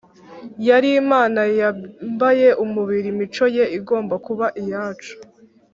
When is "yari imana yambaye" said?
0.67-2.47